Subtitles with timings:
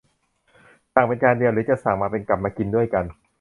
[0.93, 3.05] สั่งเป็นจานเดียว หรือจะสั่งเป็นกับมากินด้วยกัน